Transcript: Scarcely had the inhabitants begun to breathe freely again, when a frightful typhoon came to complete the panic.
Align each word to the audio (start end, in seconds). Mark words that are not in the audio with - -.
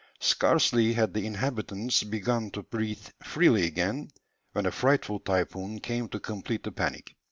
Scarcely 0.19 0.93
had 0.93 1.13
the 1.13 1.27
inhabitants 1.27 2.01
begun 2.01 2.49
to 2.53 2.63
breathe 2.63 3.05
freely 3.21 3.67
again, 3.67 4.09
when 4.53 4.65
a 4.65 4.71
frightful 4.71 5.19
typhoon 5.19 5.79
came 5.79 6.09
to 6.09 6.19
complete 6.19 6.63
the 6.63 6.71
panic. 6.71 7.15